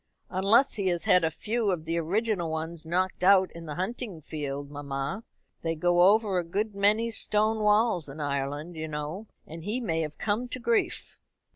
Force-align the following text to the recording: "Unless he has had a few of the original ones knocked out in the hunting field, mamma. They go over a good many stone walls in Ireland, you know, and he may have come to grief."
"Unless 0.31 0.73
he 0.73 0.87
has 0.87 1.03
had 1.03 1.23
a 1.23 1.29
few 1.29 1.69
of 1.69 1.85
the 1.85 1.95
original 1.99 2.49
ones 2.49 2.87
knocked 2.87 3.23
out 3.23 3.51
in 3.51 3.67
the 3.67 3.75
hunting 3.75 4.19
field, 4.19 4.71
mamma. 4.71 5.23
They 5.61 5.75
go 5.75 6.01
over 6.11 6.39
a 6.39 6.43
good 6.43 6.73
many 6.73 7.11
stone 7.11 7.59
walls 7.59 8.09
in 8.09 8.19
Ireland, 8.19 8.75
you 8.75 8.87
know, 8.87 9.27
and 9.45 9.63
he 9.63 9.79
may 9.79 10.01
have 10.01 10.17
come 10.17 10.47
to 10.47 10.59
grief." 10.59 11.19